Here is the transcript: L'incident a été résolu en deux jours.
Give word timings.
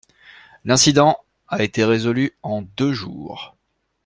L'incident 0.65 1.19
a 1.47 1.61
été 1.61 1.85
résolu 1.85 2.35
en 2.41 2.63
deux 2.63 2.91
jours. 2.91 3.55